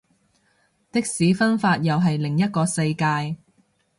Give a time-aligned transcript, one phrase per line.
[0.91, 3.37] 的士分法又係另一個世界